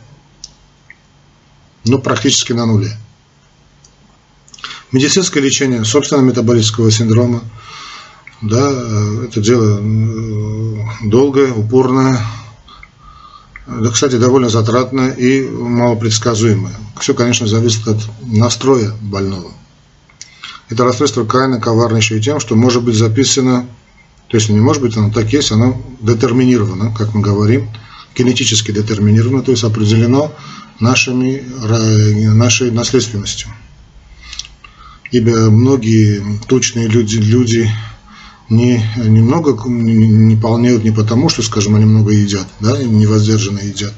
ну, 1.85 2.01
практически 2.01 2.53
на 2.53 2.67
нуле. 2.67 2.97
Медицинское 4.93 5.41
лечение 5.41 5.85
собственного 5.85 6.25
метаболического 6.25 6.91
синдрома, 6.91 7.43
да, 8.43 8.71
это 9.25 9.41
дело 9.41 9.81
долгое, 11.03 11.53
упорное, 11.53 12.21
да, 13.67 13.91
кстати, 13.91 14.17
довольно 14.17 14.49
затратное 14.49 15.11
и 15.11 15.43
малопредсказуемое. 15.49 16.75
Все, 17.01 17.15
конечно, 17.15 17.47
зависит 17.47 17.87
от 17.89 17.99
настроя 18.23 18.93
больного. 19.01 19.51
Это 20.69 20.85
расстройство 20.85 21.25
крайне 21.25 21.59
коварно 21.59 21.97
еще 21.97 22.19
и 22.19 22.21
тем, 22.21 22.41
что 22.41 22.55
может 22.55 22.83
быть 22.85 22.95
записано, 22.97 23.67
то 24.29 24.37
есть 24.37 24.49
не 24.49 24.61
может 24.61 24.83
быть, 24.83 24.97
оно 24.97 25.11
так 25.11 25.33
есть, 25.33 25.53
оно 25.53 25.81
детерминировано, 26.01 26.95
как 26.97 27.15
мы 27.15 27.21
говорим, 27.21 27.69
генетически 28.17 28.73
детерминировано, 28.73 29.43
то 29.43 29.51
есть 29.51 29.65
определено 29.65 30.33
нашими, 30.81 31.43
нашей 32.35 32.71
наследственностью. 32.71 33.49
Ибо 35.13 35.51
многие 35.51 36.23
точные 36.49 36.89
люди, 36.89 37.17
люди 37.17 37.71
не, 38.49 38.83
немного 38.97 39.57
не 39.69 40.37
полнеют 40.37 40.85
не 40.85 40.91
потому, 40.91 41.29
что, 41.29 41.43
скажем, 41.43 41.75
они 41.75 41.85
много 41.85 42.13
едят, 42.13 42.47
да, 42.61 42.77
невоздержанно 42.79 43.61
едят, 43.61 43.93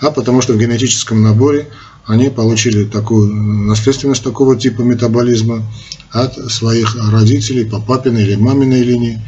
а 0.00 0.10
потому 0.10 0.40
что 0.40 0.54
в 0.54 0.58
генетическом 0.58 1.22
наборе 1.22 1.68
они 2.06 2.30
получили 2.30 2.84
такую 2.84 3.34
наследственность 3.34 4.24
такого 4.24 4.56
типа 4.56 4.82
метаболизма 4.82 5.62
от 6.10 6.34
своих 6.50 6.96
родителей 7.10 7.64
по 7.64 7.80
папиной 7.80 8.22
или 8.22 8.36
маминой 8.36 8.82
линии. 8.82 9.22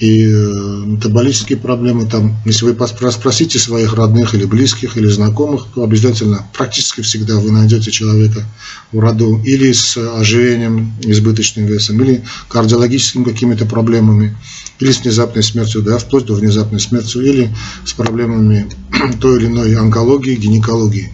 И 0.00 0.24
э, 0.24 0.82
метаболические 0.86 1.58
проблемы 1.58 2.06
там, 2.06 2.36
если 2.44 2.64
вы 2.64 2.76
спросите 3.10 3.58
своих 3.58 3.94
родных 3.94 4.34
или 4.34 4.44
близких 4.44 4.96
или 4.96 5.06
знакомых, 5.06 5.66
то 5.74 5.84
обязательно, 5.84 6.46
практически 6.52 7.00
всегда 7.02 7.38
вы 7.38 7.52
найдете 7.52 7.90
человека 7.90 8.44
в 8.90 8.98
роду 8.98 9.40
или 9.44 9.72
с 9.72 9.96
ожирением, 9.96 10.92
избыточным 11.00 11.66
весом, 11.66 12.02
или 12.02 12.24
кардиологическими 12.48 13.24
какими-то 13.24 13.66
проблемами, 13.66 14.36
или 14.80 14.90
с 14.90 15.02
внезапной 15.02 15.42
смертью, 15.42 15.82
да, 15.82 15.98
вплоть 15.98 16.26
до 16.26 16.34
внезапной 16.34 16.80
смерти, 16.80 17.18
или 17.18 17.54
с 17.84 17.92
проблемами 17.92 18.68
той 19.20 19.38
или 19.38 19.46
иной 19.46 19.76
онкологии, 19.76 20.34
гинекологии. 20.34 21.12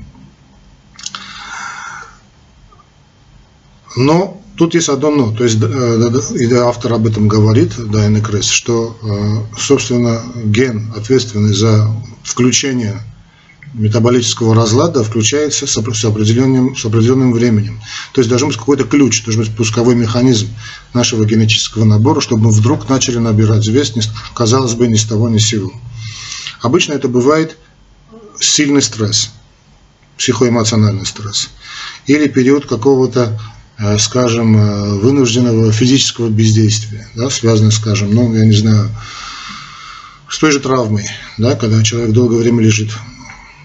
Но 3.97 4.40
тут 4.61 4.75
есть 4.75 4.91
одно 4.91 5.11
но. 5.11 5.33
То 5.33 5.45
есть 5.45 5.57
э, 5.63 6.37
и 6.39 6.53
автор 6.53 6.93
об 6.93 7.07
этом 7.07 7.29
говорит, 7.29 7.73
Дайна 7.79 8.21
Кресс, 8.21 8.45
что, 8.45 8.95
э, 9.03 9.59
собственно, 9.59 10.21
ген, 10.45 10.93
ответственный 10.95 11.55
за 11.55 11.91
включение 12.23 13.01
метаболического 13.73 14.55
разлада 14.55 15.03
включается 15.03 15.67
с 15.67 15.79
определенным, 15.79 16.77
с 16.77 16.85
определенным 16.85 17.33
временем. 17.33 17.81
То 18.13 18.21
есть 18.21 18.29
должен 18.29 18.49
быть 18.49 18.59
какой-то 18.59 18.85
ключ, 18.85 19.25
должен 19.25 19.45
быть 19.45 19.57
пусковой 19.57 19.95
механизм 19.95 20.49
нашего 20.93 21.25
генетического 21.25 21.85
набора, 21.85 22.21
чтобы 22.21 22.43
мы 22.43 22.51
вдруг 22.51 22.87
начали 22.87 23.17
набирать 23.17 23.67
вес, 23.67 23.95
казалось 24.35 24.75
бы, 24.75 24.89
ни 24.89 24.97
с 24.97 25.05
того 25.05 25.31
ни 25.31 25.39
с 25.39 25.47
сего. 25.47 25.73
Обычно 26.61 26.93
это 26.93 27.09
бывает 27.09 27.57
сильный 28.39 28.83
стресс, 28.83 29.31
психоэмоциональный 30.19 31.07
стресс, 31.07 31.49
или 32.07 32.29
период 32.29 32.67
какого-то 32.67 33.41
скажем, 33.99 34.57
э, 34.57 34.95
вынужденного 34.99 35.73
физического 35.73 36.29
бездействия, 36.29 37.09
да, 37.15 37.31
связанного, 37.31 37.73
скажем, 37.73 38.15
ну, 38.15 38.35
я 38.35 38.45
не 38.45 38.53
знаю, 38.57 38.91
с 40.29 40.39
той 40.39 40.53
же 40.53 40.61
травмой, 40.61 41.07
да, 41.39 41.57
когда 41.57 41.83
человек 41.83 42.13
долгое 42.13 42.39
время 42.39 42.63
лежит, 42.63 42.91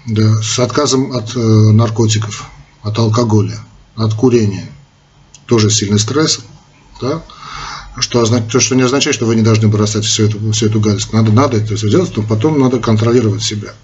да, 0.06 0.40
с 0.42 0.58
отказом 0.58 1.12
от 1.12 1.36
э, 1.36 1.38
наркотиков, 1.38 2.48
от 2.82 2.98
алкоголя, 2.98 3.58
от 3.94 4.14
курения, 4.14 4.66
тоже 5.46 5.70
сильный 5.70 5.98
стресс, 5.98 6.40
да, 7.00 7.22
что, 7.98 8.24
то, 8.24 8.60
что 8.60 8.74
не 8.74 8.82
означает, 8.82 9.16
что 9.16 9.26
вы 9.26 9.36
не 9.36 9.42
должны 9.42 9.68
бросать 9.68 10.04
всю 10.04 10.24
эту, 10.24 10.52
всю 10.52 10.66
эту 10.66 10.80
гадость. 10.80 11.12
Надо, 11.12 11.32
надо 11.32 11.56
это 11.56 11.76
все 11.76 11.90
делать, 11.90 12.16
но 12.16 12.22
потом 12.22 12.58
надо 12.58 12.78
контролировать 12.78 13.42
себя. 13.42 13.74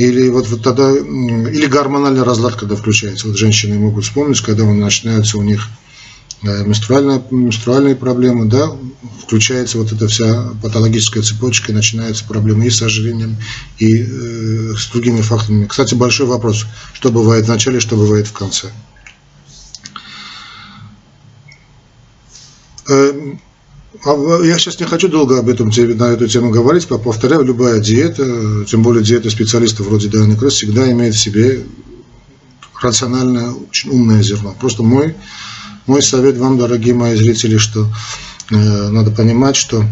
Или 0.00 0.30
вот, 0.30 0.48
вот 0.48 0.62
тогда, 0.62 0.90
или 0.96 1.66
гормональный 1.66 2.22
разлад, 2.22 2.54
когда 2.54 2.74
включается. 2.74 3.26
Вот 3.26 3.36
женщины 3.36 3.78
могут 3.78 4.04
вспомнить, 4.04 4.40
когда 4.40 4.64
он 4.64 4.80
начинается 4.80 5.36
у 5.36 5.42
них 5.42 5.68
э, 6.42 6.64
менструальные, 6.64 7.22
менструальные 7.30 7.96
проблемы, 7.96 8.46
да, 8.46 8.72
включается 9.22 9.76
вот 9.76 9.92
эта 9.92 10.08
вся 10.08 10.52
патологическая 10.62 11.22
цепочка, 11.22 11.70
и 11.72 11.74
начинаются 11.74 12.24
проблемы 12.24 12.64
и 12.64 12.70
с 12.70 12.80
ожирением, 12.80 13.36
и 13.78 14.02
э, 14.02 14.74
с 14.74 14.88
другими 14.90 15.20
факторами. 15.20 15.66
Кстати, 15.66 15.94
большой 15.94 16.28
вопрос, 16.28 16.64
что 16.94 17.12
бывает 17.12 17.44
в 17.44 17.48
начале, 17.48 17.78
что 17.78 17.96
бывает 17.96 18.26
в 18.26 18.32
конце. 18.32 18.70
Э, 23.94 23.98
а, 24.04 24.42
я 24.42 24.58
сейчас 24.58 24.78
не 24.80 24.86
хочу 24.86 25.08
долго 25.08 25.38
об 25.38 25.48
этом 25.48 25.68
на 25.68 26.04
эту 26.04 26.28
тему 26.28 26.50
говорить, 26.50 26.86
повторяю, 26.86 27.42
любая 27.42 27.80
диета, 27.80 28.64
тем 28.66 28.82
более 28.82 29.02
диета 29.02 29.30
специалистов 29.30 29.86
вроде 29.86 30.08
Дайаны 30.08 30.36
Кросс, 30.36 30.54
всегда 30.54 30.90
имеет 30.90 31.14
в 31.14 31.18
себе 31.18 31.64
рациональное, 32.80 33.50
очень 33.50 33.90
умное 33.90 34.22
зерно. 34.22 34.54
Просто 34.58 34.82
мой, 34.82 35.14
мой 35.86 36.02
совет 36.02 36.38
вам, 36.38 36.58
дорогие 36.58 36.94
мои 36.94 37.16
зрители, 37.16 37.58
что 37.58 37.88
э, 38.50 38.88
надо 38.88 39.10
понимать, 39.10 39.56
что 39.56 39.84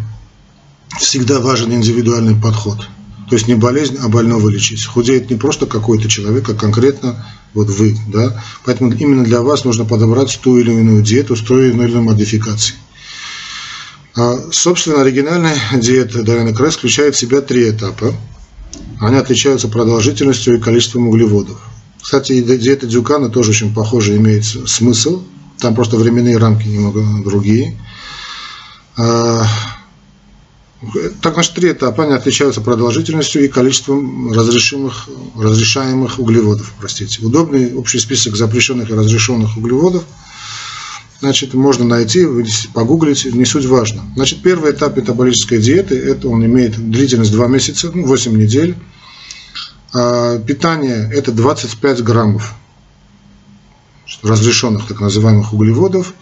всегда 0.99 1.41
важен 1.41 1.73
индивидуальный 1.73 2.35
подход. 2.35 2.89
То 3.29 3.35
есть 3.35 3.47
не 3.47 3.55
болезнь, 3.55 3.99
а 4.01 4.09
больного 4.09 4.49
лечить. 4.49 4.87
Худеет 4.87 5.29
не 5.29 5.37
просто 5.37 5.67
какой-то 5.67 6.09
человек, 6.09 6.49
а 6.49 6.55
конкретно 6.55 7.27
вот 7.53 7.69
вы. 7.69 7.99
Да? 8.07 8.43
Поэтому 8.65 8.91
именно 8.93 9.23
для 9.23 9.43
вас 9.43 9.65
нужно 9.65 9.85
подобрать 9.85 10.39
ту 10.43 10.57
или 10.57 10.71
иную 10.71 11.03
диету 11.03 11.37
с 11.37 11.43
той 11.43 11.69
или 11.69 11.75
иной 11.75 12.01
модификацией. 12.01 12.79
А, 14.19 14.51
собственно, 14.51 15.03
оригинальная 15.03 15.57
диета 15.75 16.25
Дайана 16.25 16.53
Кресс 16.53 16.77
включает 16.77 17.15
в 17.15 17.19
себя 17.19 17.41
три 17.41 17.71
этапа. 17.71 18.13
Они 19.01 19.17
отличаются 19.17 19.69
продолжительностью 19.69 20.57
и 20.57 20.61
количеством 20.61 21.09
углеводов. 21.09 21.61
Кстати, 22.03 22.41
диета 22.43 22.87
Дюкана 22.87 23.29
тоже 23.29 23.51
очень 23.51 23.73
похоже 23.73 24.17
имеет 24.17 24.45
смысл. 24.45 25.23
Там 25.59 25.75
просто 25.75 25.97
временные 25.97 26.37
рамки 26.37 26.67
немного 26.67 27.05
другие. 27.23 27.79
А, 28.97 29.45
так, 31.23 31.35
значит, 31.35 31.55
три 31.55 31.71
этапа, 31.71 32.05
они 32.05 32.15
отличаются 32.15 32.61
продолжительностью 32.61 33.45
и 33.45 33.49
количеством 33.49 34.33
разрешимых, 34.33 35.09
разрешаемых 35.37 36.19
углеводов. 36.19 36.73
Простите. 36.81 37.25
Удобный 37.25 37.73
общий 37.75 38.01
список 38.01 38.35
запрещенных 38.35 38.91
и 38.91 38.95
разрешенных 38.95 39.57
углеводов– 39.57 40.03
значит, 41.21 41.55
можно 41.55 41.85
найти, 41.85 42.27
погуглить, 42.73 43.25
не 43.27 43.45
суть 43.45 43.67
важно. 43.67 44.03
Значит, 44.15 44.43
первый 44.43 44.73
этап 44.73 44.97
метаболической 44.97 45.61
диеты, 45.61 45.97
это 45.97 46.29
он 46.29 46.45
имеет 46.45 46.77
длительность 46.91 47.33
2 47.33 47.47
месяца, 47.49 47.91
8 47.91 48.33
ну, 48.33 48.39
недель. 48.39 48.77
А 49.95 50.39
питание 50.39 51.11
это 51.13 51.33
25 51.33 52.03
граммов 52.03 52.55
разрешенных 54.23 54.87
так 54.87 55.01
называемых 55.01 55.53
углеводов 55.53 56.15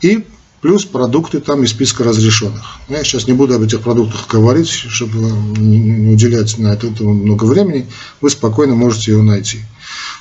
и 0.00 0.26
плюс 0.60 0.84
продукты 0.84 1.40
там 1.40 1.62
из 1.64 1.70
списка 1.70 2.04
разрешенных. 2.04 2.62
Я 2.88 3.02
сейчас 3.04 3.26
не 3.26 3.32
буду 3.32 3.54
об 3.54 3.62
этих 3.62 3.80
продуктах 3.80 4.28
говорить, 4.28 4.68
чтобы 4.68 5.18
не 5.58 6.12
уделять 6.12 6.56
на 6.58 6.68
это 6.68 6.86
много 7.02 7.44
времени, 7.44 7.86
вы 8.20 8.30
спокойно 8.30 8.74
можете 8.74 9.12
ее 9.12 9.22
найти. 9.22 9.60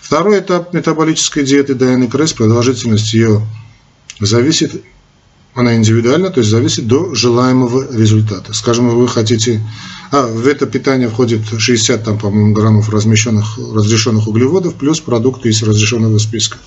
Второй 0.02 0.40
этап 0.40 0.74
метаболической 0.74 1.44
диеты 1.44 1.76
Дайаны 1.76 2.08
Кресс, 2.08 2.34
продолжительность 2.34 3.14
ее 3.14 3.46
зависит 4.20 4.84
она 5.54 5.76
индивидуальна, 5.76 6.30
то 6.30 6.40
есть 6.40 6.50
зависит 6.50 6.88
до 6.88 7.14
желаемого 7.14 7.94
результата. 7.94 8.54
Скажем, 8.54 8.90
вы 8.90 9.08
хотите... 9.08 9.62
А, 10.12 10.28
в 10.28 10.48
это 10.48 10.66
питание 10.66 11.10
входит 11.10 11.42
60, 11.58 12.04
там, 12.04 12.18
по-моему, 12.18 12.54
граммов 12.54 12.90
размещенных, 12.90 13.58
разрешенных 13.74 14.28
углеводов, 14.28 14.76
плюс 14.76 15.00
продукты 15.00 15.50
из 15.50 15.62
разрешенного 15.64 16.18
списка. 16.20 16.58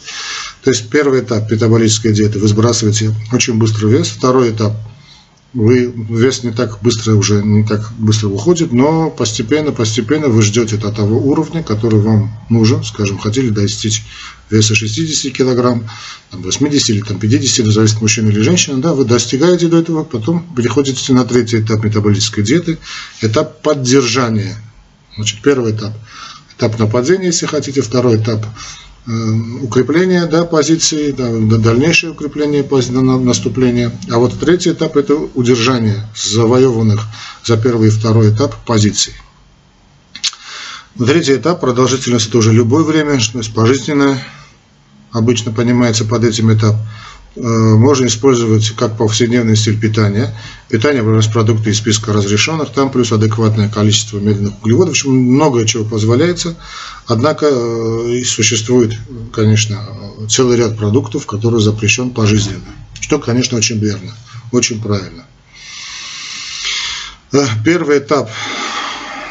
То 0.62 0.70
есть 0.70 0.88
первый 0.90 1.20
этап 1.20 1.50
метаболической 1.50 2.12
диеты, 2.12 2.38
вы 2.38 2.48
сбрасываете 2.48 3.14
очень 3.32 3.54
быстро 3.54 3.88
вес. 3.88 4.08
Второй 4.08 4.50
этап– 4.50 4.72
вы, 5.54 5.92
вес 6.08 6.42
не 6.42 6.50
так 6.50 6.80
быстро 6.82 7.14
уже 7.14 7.42
не 7.42 7.64
так 7.64 7.92
быстро 7.96 8.28
уходит, 8.28 8.72
но 8.72 9.08
постепенно, 9.08 9.70
постепенно 9.70 10.26
вы 10.26 10.42
ждете 10.42 10.76
до 10.76 10.90
того 10.90 11.18
уровня, 11.18 11.62
который 11.62 12.00
вам 12.00 12.36
нужен. 12.50 12.82
Скажем, 12.82 13.18
хотели 13.18 13.50
достичь 13.50 14.02
веса 14.50 14.74
60 14.74 15.32
килограмм, 15.32 15.88
80 16.32 16.90
или 16.90 17.00
там, 17.00 17.20
50, 17.20 17.66
зависит 17.66 18.00
мужчина 18.00 18.28
или 18.28 18.40
женщина, 18.40 18.82
да, 18.82 18.94
вы 18.94 19.04
достигаете 19.04 19.68
до 19.68 19.78
этого, 19.78 20.02
потом 20.02 20.44
переходите 20.56 21.12
на 21.12 21.24
третий 21.24 21.60
этап 21.60 21.84
метаболической 21.84 22.42
диеты, 22.42 22.78
этап 23.22 23.62
поддержания. 23.62 24.56
Значит, 25.16 25.40
первый 25.40 25.72
этап– 25.72 25.92
этап 26.58 26.78
нападения, 26.80 27.26
если 27.26 27.46
хотите, 27.46 27.80
второй 27.80 28.16
этап– 28.16 28.44
укрепление 29.06 30.26
да, 30.26 30.44
позиции, 30.44 31.10
да, 31.10 31.28
дальнейшее 31.58 32.12
укрепление 32.12 32.62
наступления. 32.62 33.92
А 34.10 34.18
вот 34.18 34.38
третий 34.38 34.72
этап– 34.72 34.96
это 34.98 35.14
удержание 35.14 36.08
завоеванных 36.16 37.02
за 37.44 37.56
первый 37.56 37.88
и 37.88 37.90
второй 37.90 38.30
этап 38.30 38.54
позиций. 38.64 39.14
Третий 40.98 41.34
этап, 41.34 41.60
продолжительность– 41.60 42.28
это 42.28 42.38
уже 42.38 42.52
любое 42.52 42.84
время, 42.84 43.18
то 43.18 43.38
есть 43.38 43.52
пожизненное, 43.52 44.22
обычно 45.10 45.52
понимается 45.52 46.04
под 46.04 46.24
этим 46.24 46.52
этап– 46.52 46.76
Э, 46.86 47.23
можно 47.36 48.06
использовать 48.06 48.70
как 48.76 48.96
повседневный 48.96 49.56
стиль 49.56 49.78
питания. 49.78 50.32
Питание, 50.68 51.02
например, 51.02 51.24
продукты 51.32 51.70
из 51.70 51.78
списка 51.78 52.12
разрешенных, 52.12 52.70
там 52.70 52.90
плюс 52.90 53.10
адекватное 53.10 53.68
количество 53.68 54.18
медленных 54.18 54.62
углеводов. 54.62 54.90
В 54.90 54.98
общем, 54.98 55.12
многое 55.12 55.66
чего 55.66 55.84
позволяется. 55.84 56.56
Однако 57.06 57.46
э, 57.50 58.22
существует, 58.24 58.96
конечно, 59.32 59.80
целый 60.28 60.56
ряд 60.56 60.76
продуктов, 60.76 61.26
которые 61.26 61.60
запрещен 61.60 62.10
пожизненно. 62.10 62.62
Что, 63.00 63.18
конечно, 63.18 63.58
очень 63.58 63.78
верно, 63.78 64.14
очень 64.52 64.80
правильно. 64.80 65.26
Э, 67.32 67.44
первый 67.64 67.98
этап 67.98 68.30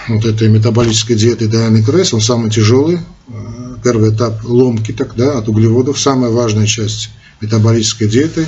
вот 0.10 0.25
этой 0.25 0.50
метаболической 0.50 1.15
диеты 1.15 1.45
Diana 1.45 1.81
Кресс, 1.81 2.13
он 2.13 2.19
самый 2.19 2.51
тяжелый. 2.51 3.00
Первый 3.81 4.13
этап 4.13 4.43
ломки 4.43 4.91
так, 4.91 5.15
да, 5.15 5.38
от 5.38 5.48
углеводов, 5.48 6.00
самая 6.00 6.31
важная 6.31 6.67
часть– 6.67 7.10
метаболической 7.43 8.07
диеты. 8.07 8.47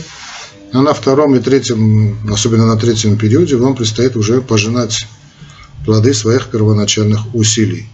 А 0.72 0.82
на 0.82 0.94
втором 0.94 1.36
и 1.36 1.40
третьем, 1.40 2.18
особенно 2.30 2.66
на 2.66 2.78
третьем 2.78 3.18
периоде, 3.18 3.56
вам 3.56 3.76
предстоит 3.76 4.16
уже 4.16 4.42
пожинать 4.42 5.08
плоды 5.86 6.14
своих 6.14 6.48
первоначальных 6.48 7.34
усилий. 7.34 7.88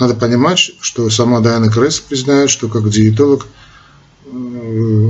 Надо 0.00 0.14
понимать, 0.14 0.72
что 0.80 1.08
сама 1.10 1.40
Дайана 1.40 1.70
Кресс 1.70 2.00
признает, 2.00 2.50
что 2.50 2.68
как 2.68 2.90
диетолог 2.90 3.46
э, 4.24 4.28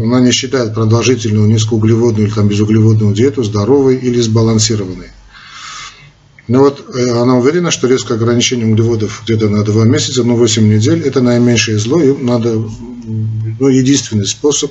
она 0.05 0.21
не 0.21 0.33
считает 0.33 0.75
продолжительную 0.75 1.49
низкоуглеводную 1.49 2.27
или 2.27 2.35
там 2.35 2.49
безуглеводную 2.49 3.15
диету 3.15 3.43
здоровой 3.43 3.97
или 3.97 4.21
сбалансированной. 4.21 5.09
Но 6.49 6.59
вот 6.61 6.85
э, 6.95 7.11
она 7.11 7.37
уверена, 7.37 7.71
что 7.71 7.89
резкое 7.89 8.15
ограничение 8.15 8.67
углеводов 8.67 9.23
где-то 9.25 9.49
на 9.49 9.63
2 9.63 9.85
месяца, 9.85 10.25
ну 10.25 10.37
8 10.37 10.69
недель, 10.69 11.03
это 11.03 11.23
наименьшее 11.23 11.79
зло, 11.79 12.03
и 12.03 12.13
надо 12.13 12.63
ну, 13.59 13.69
единственный 13.69 14.27
способ 14.27 14.71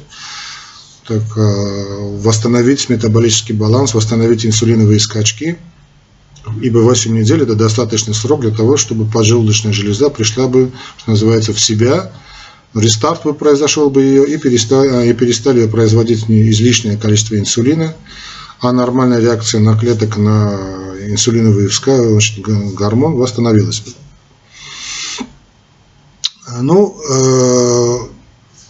так, 1.07 1.23
э, 1.35 2.17
восстановить 2.21 2.89
метаболический 2.89 3.55
баланс, 3.55 3.93
восстановить 3.93 4.45
инсулиновые 4.45 5.00
скачки, 5.00 5.57
ибо 6.61 6.79
8 6.79 7.13
недель 7.13 7.43
это 7.43 7.55
достаточный 7.55 8.13
срок 8.13 8.41
для 8.41 8.51
того, 8.51 8.77
чтобы 8.77 9.05
поджелудочная 9.05 9.73
железа 9.73 10.09
пришла 10.09 10.47
бы, 10.47 10.71
что 10.97 11.11
называется, 11.11 11.53
в 11.53 11.59
себя, 11.59 12.11
рестарт 12.73 13.23
бы 13.23 13.33
произошел 13.33 13.89
бы 13.89 14.03
ее 14.03 14.25
и 14.27 14.38
перестали, 14.38 15.09
и 15.09 15.13
перестали 15.13 15.67
производить 15.67 16.29
излишнее 16.29 16.97
количество 16.97 17.35
инсулина, 17.35 17.95
а 18.59 18.71
нормальная 18.71 19.20
реакция 19.20 19.59
на 19.59 19.77
клеток 19.77 20.17
на 20.17 20.59
инсулиновый 21.07 21.67
значит, 21.67 22.39
гормон 22.75 23.15
восстановилась 23.15 23.81
бы. 23.81 23.91
Ну, 26.61 26.98
э, 27.09 27.98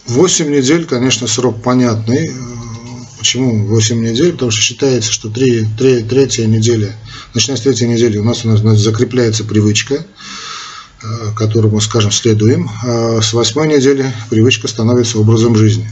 8 0.06 0.50
недель, 0.50 0.84
конечно, 0.84 1.26
срок 1.26 1.62
понятный. 1.62 2.30
Почему 3.18 3.66
8 3.66 4.00
недель? 4.00 4.32
Потому 4.32 4.50
что 4.50 4.60
считается, 4.60 5.12
что 5.12 5.30
3, 5.30 5.68
3, 5.78 6.02
третья 6.02 6.46
неделя, 6.46 6.94
начиная 7.34 7.56
с 7.56 7.60
третьей 7.60 7.86
недели 7.86 8.18
у 8.18 8.24
нас, 8.24 8.44
у 8.44 8.48
нас 8.48 8.80
закрепляется 8.80 9.44
привычка, 9.44 10.04
э, 11.02 11.06
которую 11.36 11.72
мы, 11.72 11.80
скажем, 11.80 12.10
следуем. 12.10 12.68
А 12.84 13.20
с 13.22 13.32
восьмой 13.32 13.68
недели 13.68 14.12
привычка 14.28 14.66
становится 14.66 15.18
образом 15.18 15.54
жизни. 15.54 15.88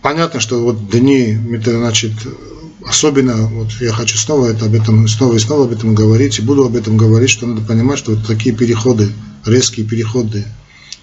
Понятно, 0.00 0.40
что 0.40 0.62
вот 0.62 0.88
дни, 0.88 1.38
значит, 1.62 2.12
особенно, 2.86 3.46
вот 3.48 3.72
я 3.80 3.92
хочу 3.92 4.16
снова 4.16 4.46
это 4.46 4.64
об 4.64 4.74
этом, 4.74 5.06
снова 5.06 5.34
и 5.34 5.38
снова 5.38 5.64
об 5.64 5.72
этом 5.72 5.94
говорить, 5.94 6.38
и 6.38 6.42
буду 6.42 6.64
об 6.64 6.76
этом 6.76 6.96
говорить, 6.96 7.28
что 7.28 7.46
надо 7.46 7.60
понимать, 7.60 7.98
что 7.98 8.12
вот 8.12 8.26
такие 8.26 8.56
переходы 8.56 9.12
резкие 9.48 9.86
переходы, 9.86 10.44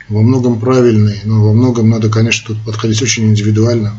во 0.07 0.21
многом 0.21 0.59
правильные, 0.59 1.21
но 1.25 1.43
во 1.43 1.53
многом 1.53 1.89
надо, 1.89 2.09
конечно, 2.09 2.47
тут 2.47 2.63
подходить 2.63 3.01
очень 3.01 3.25
индивидуально. 3.25 3.97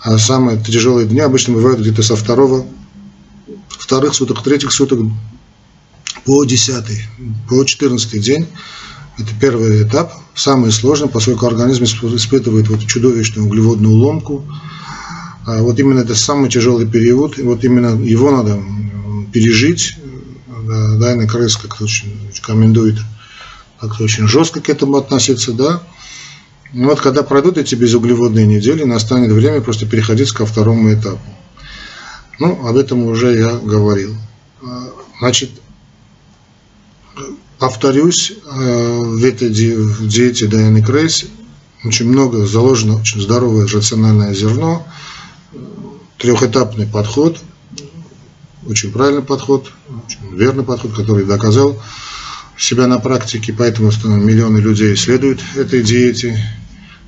А 0.00 0.18
самые 0.18 0.58
тяжелые 0.58 1.06
дни 1.06 1.20
обычно 1.20 1.54
бывают 1.54 1.80
где-то 1.80 2.02
со 2.02 2.16
второго, 2.16 2.66
вторых 3.68 4.14
суток, 4.14 4.42
третьих 4.42 4.72
суток 4.72 5.00
по 6.24 6.44
десятый, 6.44 7.04
по 7.48 7.64
четырнадцатый 7.64 8.20
день. 8.20 8.46
Это 9.18 9.28
первый 9.40 9.82
этап, 9.82 10.12
самый 10.34 10.72
сложный, 10.72 11.08
поскольку 11.08 11.46
организм 11.46 11.84
испытывает 11.84 12.68
вот 12.68 12.86
чудовищную 12.86 13.46
углеводную 13.46 13.94
ломку. 13.94 14.44
А 15.46 15.62
вот 15.62 15.78
именно 15.78 16.00
это 16.00 16.14
самый 16.14 16.48
тяжелый 16.50 16.86
период, 16.86 17.38
и 17.38 17.42
вот 17.42 17.62
именно 17.62 18.02
его 18.02 18.30
надо 18.30 18.62
пережить. 19.32 19.96
Дайна 20.66 21.26
Крыс 21.26 21.56
как-то 21.56 21.84
очень 21.84 22.30
рекомендует 22.34 22.96
как-то 23.88 24.04
очень 24.04 24.26
жестко 24.28 24.60
к 24.60 24.68
этому 24.68 24.96
относиться, 24.96 25.52
да. 25.52 25.82
И 26.72 26.82
вот 26.84 27.00
когда 27.00 27.22
пройдут 27.22 27.58
эти 27.58 27.74
безуглеводные 27.74 28.46
недели, 28.46 28.84
настанет 28.84 29.30
время 29.30 29.60
просто 29.60 29.86
переходить 29.86 30.32
ко 30.32 30.46
второму 30.46 30.92
этапу. 30.92 31.20
Ну, 32.40 32.66
об 32.66 32.76
этом 32.76 33.04
уже 33.04 33.36
я 33.36 33.50
говорил. 33.50 34.16
А, 34.62 34.90
значит, 35.20 35.50
повторюсь, 37.58 38.32
э, 38.32 38.98
в 38.98 39.24
этой 39.24 39.50
диете 39.50 40.46
Дайаны 40.46 40.82
Крейс 40.82 41.26
очень 41.84 42.08
много 42.08 42.46
заложено 42.46 42.96
очень 42.96 43.20
здоровое 43.20 43.66
рациональное 43.66 44.34
зерно, 44.34 44.84
трехэтапный 46.18 46.86
подход, 46.86 47.38
очень 48.66 48.90
правильный 48.90 49.22
подход, 49.22 49.70
очень 50.06 50.34
верный 50.34 50.64
подход, 50.64 50.92
который 50.94 51.24
доказал 51.24 51.80
себя 52.58 52.86
на 52.86 52.98
практике, 52.98 53.52
поэтому 53.56 53.90
миллионы 54.04 54.58
людей 54.58 54.96
следуют 54.96 55.40
этой 55.56 55.82
диете. 55.82 56.38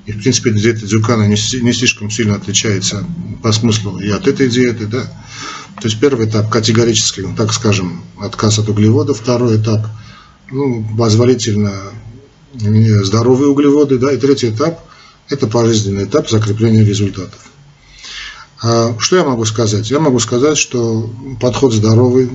И, 0.07 0.13
в 0.13 0.21
принципе, 0.21 0.53
диета 0.53 0.87
Дзюкана 0.87 1.27
не, 1.27 1.37
не 1.63 1.73
слишком 1.73 2.11
сильно 2.11 2.37
отличается 2.37 3.05
по 3.43 3.53
смыслу 3.53 3.99
и 3.99 4.09
от 4.09 4.29
этой 4.29 4.49
диеты. 4.49 4.87
Да? 4.87 5.03
То 5.81 5.89
есть 5.89 5.99
первый 5.99 6.29
этап 6.29 6.49
категорический, 6.49 7.23
ну, 7.23 7.35
так 7.35 7.53
скажем, 7.53 8.05
отказ 8.21 8.59
от 8.59 8.69
углеводов. 8.69 9.19
Второй 9.19 9.61
этап 9.61 9.87
ну, 10.51 10.87
позволительно 10.97 11.73
здоровые 12.55 13.49
углеводы. 13.49 13.99
Да? 13.99 14.13
И 14.13 14.17
третий 14.17 14.51
этап– 14.51 14.81
это 15.29 15.49
пожизненный 15.49 16.05
этап 16.05 16.31
закрепления 16.31 16.85
результатов. 16.85 17.51
А 18.63 18.95
что 18.99 19.17
я 19.17 19.25
могу 19.25 19.45
сказать? 19.45 19.91
Я 19.91 20.01
могу 20.01 20.19
сказать, 20.19 20.57
что 20.57 21.11
подход 21.41 21.73
здоровый, 21.73 22.31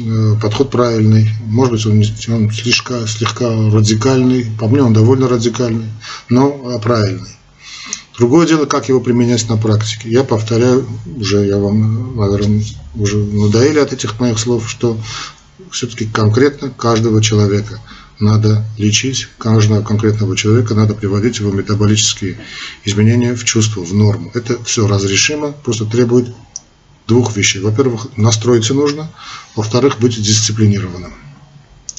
Э, 0.00 0.34
подход 0.40 0.70
правильный. 0.70 1.30
Может 1.46 1.86
быть, 1.86 2.28
он, 2.28 2.34
он 2.34 2.50
слегка, 2.50 3.06
слегка 3.06 3.48
радикальный, 3.48 4.46
по 4.58 4.66
мне 4.66 4.82
он 4.82 4.92
довольно 4.92 5.28
радикальный, 5.28 5.88
но 6.28 6.78
правильный. 6.80 7.30
Другое 8.16 8.46
дело, 8.46 8.64
как 8.66 8.88
его 8.88 9.00
применять 9.00 9.48
на 9.48 9.56
практике. 9.56 10.08
Я 10.08 10.24
повторяю, 10.24 10.86
уже 11.16 11.46
я 11.46 11.58
вам, 11.58 12.16
наверное, 12.16 12.62
уже 12.94 13.18
надоели 13.18 13.78
от 13.78 13.92
этих 13.92 14.20
моих 14.20 14.38
слов, 14.38 14.70
что 14.70 14.98
все-таки 15.70 16.06
конкретно 16.06 16.70
каждого 16.70 17.20
человека 17.22 17.80
надо 18.20 18.64
лечить, 18.78 19.28
каждого 19.38 19.82
конкретного 19.82 20.36
человека 20.36 20.74
надо 20.74 20.94
приводить 20.94 21.38
его 21.38 21.50
метаболические 21.50 22.38
изменения 22.84 23.34
в 23.34 23.44
чувство, 23.44 23.82
в 23.82 23.92
норму. 23.92 24.30
Это 24.34 24.62
все 24.64 24.86
разрешимо, 24.86 25.52
просто 25.52 25.84
требует 25.84 26.32
двух 27.06 27.36
вещей. 27.36 27.60
Во-первых, 27.60 28.08
настроиться 28.16 28.74
нужно, 28.74 29.10
во-вторых, 29.56 29.98
быть 29.98 30.20
дисциплинированным. 30.20 31.12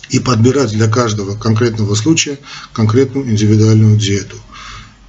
И 0.10 0.20
подбирать 0.20 0.72
для 0.72 0.88
каждого 0.88 1.36
конкретного 1.36 1.96
случая 1.96 2.40
конкретную 2.74 3.30
индивидуальную 3.30 3.98
диету. 3.98 4.38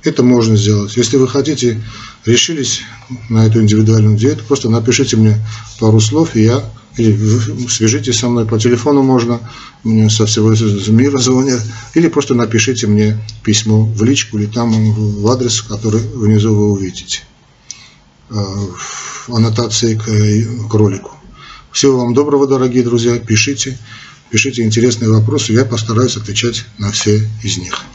Это 0.06 0.22
можно 0.22 0.56
сделать. 0.56 0.96
Если 0.96 1.16
вы 1.16 1.28
хотите, 1.28 1.82
решились 2.24 2.82
на 3.28 3.46
эту 3.46 3.60
индивидуальную 3.60 4.16
диету, 4.16 4.44
просто 4.46 4.68
напишите 4.68 5.16
мне 5.16 5.38
пару 5.78 6.00
слов, 6.00 6.36
и 6.36 6.42
я 6.42 6.64
или 6.96 7.68
свяжитесь 7.68 8.18
со 8.18 8.28
мной 8.28 8.46
по 8.46 8.58
телефону 8.58 9.02
можно, 9.02 9.40
мне 9.84 10.08
со 10.08 10.26
всего 10.26 10.54
мира 10.92 11.18
звонят, 11.18 11.62
или 11.94 12.08
просто 12.08 12.34
напишите 12.34 12.86
мне 12.86 13.18
письмо 13.42 13.84
в 13.84 14.02
личку 14.02 14.38
или 14.38 14.46
там 14.46 14.92
в 14.92 15.28
адрес, 15.28 15.62
который 15.62 16.00
внизу 16.00 16.54
вы 16.54 16.72
увидите, 16.72 17.20
э, 18.30 18.34
в 18.34 19.34
аннотации 19.34 19.94
к, 19.94 20.68
к 20.70 20.74
ролику. 20.74 21.12
Всего 21.70 21.98
вам 21.98 22.14
доброго, 22.14 22.46
дорогие 22.46 22.82
друзья, 22.82 23.18
пишите, 23.18 23.78
пишите 24.30 24.62
интересные 24.62 25.10
вопросы, 25.10 25.52
я 25.52 25.66
постараюсь 25.66 26.16
отвечать 26.16 26.64
на 26.78 26.90
все 26.90 27.28
из 27.42 27.58
них. 27.58 27.84